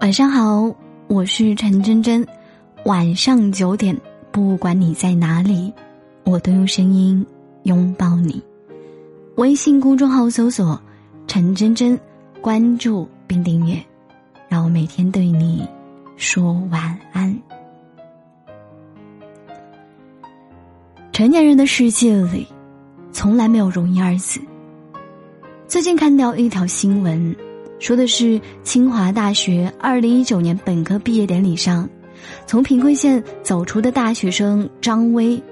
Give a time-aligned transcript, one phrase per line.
[0.00, 0.74] 晚上好，
[1.08, 2.26] 我是陈真真。
[2.86, 3.94] 晚上九点，
[4.32, 5.70] 不管你在哪里，
[6.24, 7.24] 我都用声音
[7.64, 8.42] 拥抱你。
[9.36, 10.80] 微信公众号搜索
[11.28, 12.00] “陈真真”，
[12.40, 13.76] 关注并订阅，
[14.48, 15.68] 让我每天对你
[16.16, 17.38] 说晚安。
[21.12, 22.46] 成年人的世界里，
[23.12, 24.40] 从来没有容易二字。
[25.68, 27.36] 最近看到一条新闻。
[27.80, 31.88] 说的是清华大学二零一九年本科毕业典礼上，
[32.46, 35.42] 从贫困县走出的大学生张威，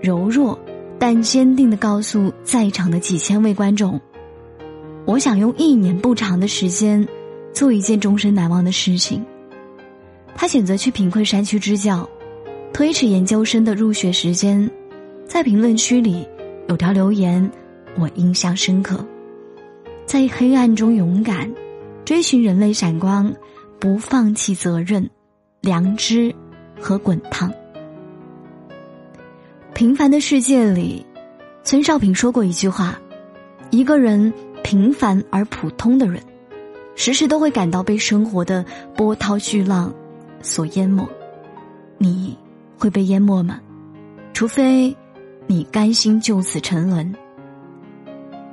[0.00, 0.56] 柔弱
[1.00, 4.00] 但坚定的告诉在场的几千位观众
[5.04, 7.06] ：“我想用一年不长的时间，
[7.52, 9.20] 做一件终身难忘的事情。”
[10.36, 12.08] 他选择去贫困山区支教，
[12.72, 14.70] 推迟研究生的入学时间。
[15.26, 16.24] 在评论区里
[16.68, 17.50] 有条留言，
[17.98, 19.04] 我印象深刻：
[20.06, 21.52] 在黑暗中勇敢。
[22.04, 23.32] 追寻人类闪光，
[23.80, 25.08] 不放弃责任、
[25.62, 26.34] 良知
[26.78, 27.50] 和滚烫。
[29.72, 31.04] 平凡的世界里，
[31.62, 32.98] 孙少平说过一句话
[33.72, 34.32] ：“一个人
[34.62, 36.22] 平凡而普通的人，
[36.94, 39.92] 时时都会感到被生活的波涛巨浪
[40.42, 41.08] 所淹没。
[41.96, 42.36] 你
[42.78, 43.58] 会被淹没吗？
[44.34, 44.94] 除非
[45.46, 47.14] 你甘心就此沉沦。”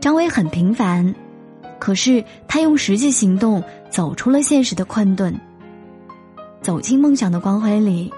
[0.00, 1.12] 张伟很平凡。
[1.82, 5.34] 可是他用实际行动走出了现实的困顿，
[6.60, 8.08] 走进梦想的光辉里。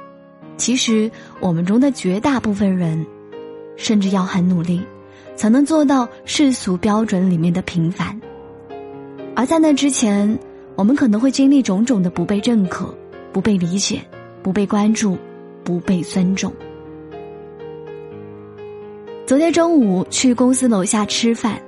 [0.58, 3.06] 其实我们中的绝大部分人，
[3.74, 4.82] 甚至要很努力，
[5.34, 8.20] 才能做到世俗标准里面的平凡。
[9.34, 10.38] 而在那之前，
[10.76, 12.94] 我们可能会经历种种的不被认可、
[13.32, 13.98] 不被理解、
[14.42, 15.16] 不被关注、
[15.64, 16.52] 不被尊重。
[19.26, 21.58] 昨天中午去公司楼下吃饭。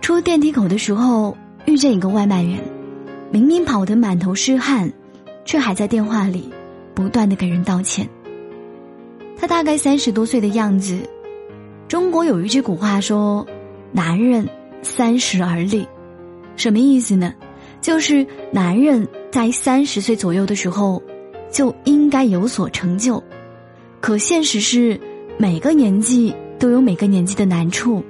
[0.00, 2.58] 出电梯口的时候，遇见一个外卖员，
[3.30, 4.90] 明明跑得满头是汗，
[5.44, 6.50] 却还在电话里
[6.94, 8.08] 不断的给人道歉。
[9.36, 10.98] 他大概三十多岁的样子。
[11.86, 13.46] 中国有一句古话说
[13.92, 14.48] ：“男人
[14.82, 15.86] 三十而立”，
[16.56, 17.34] 什么意思呢？
[17.80, 21.02] 就是男人在三十岁左右的时候
[21.50, 23.22] 就应该有所成就。
[24.00, 25.00] 可现实是，
[25.36, 28.02] 每个年纪都有每个年纪的难处，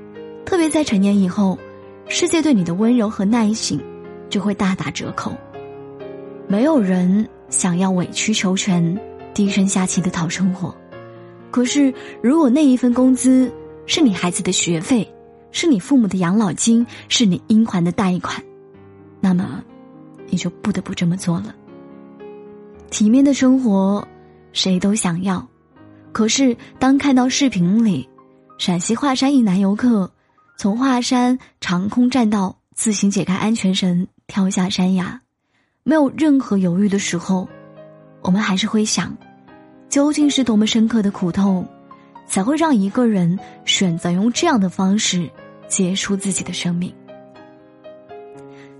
[0.44, 1.58] 特别在成年以后。
[2.12, 3.80] 世界对你的温柔和耐心，
[4.28, 5.32] 就会大打折扣。
[6.48, 9.00] 没有人想要委曲求全、
[9.32, 10.74] 低声下气的讨生活。
[11.52, 13.50] 可是，如果那一份工资
[13.86, 15.08] 是你孩子的学费，
[15.52, 18.42] 是你父母的养老金，是你应还的贷款，
[19.20, 19.62] 那么，
[20.28, 21.54] 你就不得不这么做了。
[22.90, 24.04] 体面的生活，
[24.52, 25.46] 谁都想要。
[26.10, 28.08] 可是，当看到视频里，
[28.58, 30.10] 陕西华山一男游客。
[30.60, 35.22] 从华山长空栈道自行解开安全绳，跳下山崖，
[35.84, 37.48] 没有任何犹豫的时候，
[38.20, 39.16] 我们还是会想，
[39.88, 41.66] 究竟是多么深刻的苦痛，
[42.26, 45.30] 才会让一个人选择用这样的方式
[45.66, 46.94] 结束自己的生命？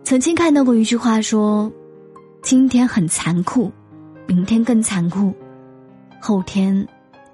[0.04, 1.72] 曾经看到过一句话说
[2.44, 3.72] ：“今天很残酷，
[4.26, 5.34] 明天更残酷，
[6.20, 6.86] 后天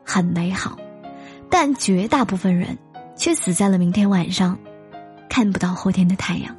[0.04, 0.78] 很美好，
[1.50, 2.78] 但绝大部分人。”
[3.16, 4.58] 却死在了明天晚上，
[5.28, 6.54] 看不到后天的太阳。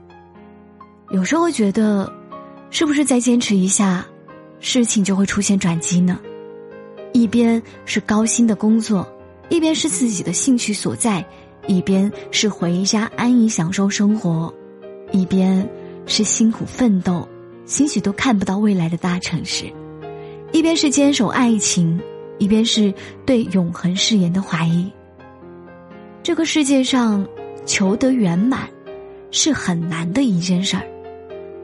[1.11, 2.11] 有时候会觉得，
[2.69, 4.05] 是不是再坚持一下，
[4.59, 6.19] 事情就会出现转机呢？
[7.13, 9.07] 一边是高薪的工作，
[9.49, 11.25] 一边是自己的兴趣所在，
[11.65, 14.53] 一边是回家安逸享受生活，
[15.11, 15.67] 一边
[16.05, 17.27] 是辛苦奋斗，
[17.65, 19.65] 兴许都看不到未来的大城市，
[20.51, 21.99] 一边是坚守爱情，
[22.37, 22.93] 一边是
[23.25, 24.91] 对永恒誓言的怀疑。
[26.27, 27.25] 这个世界上，
[27.65, 28.67] 求得圆满，
[29.31, 30.83] 是很难的一件事儿。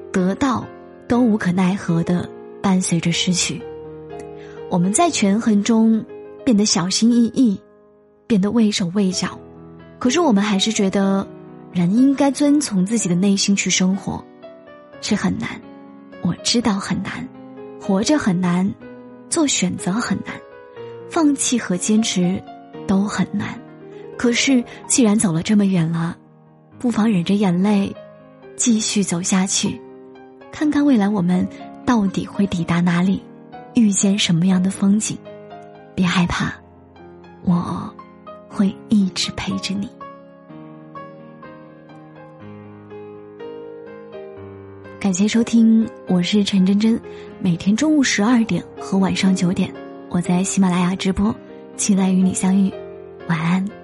[0.10, 0.66] 得到，
[1.06, 2.30] 都无可奈何的
[2.62, 3.62] 伴随着失去。
[4.70, 6.02] 我们在权衡中
[6.46, 7.60] 变得小心翼翼，
[8.26, 9.38] 变得畏手畏脚。
[10.00, 11.28] 可是我们还是觉得，
[11.74, 14.24] 人应该遵从自己的内心去生活，
[15.02, 15.60] 是很难。
[16.22, 17.28] 我知道很难，
[17.82, 18.74] 活着很难，
[19.30, 20.34] 做选择很难，
[21.10, 22.42] 放弃和坚持
[22.88, 23.62] 都很难。
[24.18, 26.16] 可是，既然走了这么远了，
[26.80, 27.94] 不妨忍着眼泪，
[28.56, 29.80] 继续走下去，
[30.52, 31.46] 看看未来我们
[31.86, 33.22] 到底会抵达哪里，
[33.74, 35.18] 遇见什么样的风景。
[35.96, 36.54] 别害怕，
[37.44, 37.94] 我
[38.48, 39.90] 会一直陪着你。
[45.00, 47.00] 感谢收听，我是陈真真，
[47.42, 49.74] 每天中午十二点和晚上九点，
[50.10, 51.36] 我在喜马拉雅直播，
[51.76, 52.72] 期待与你相遇。
[53.28, 53.83] 晚安。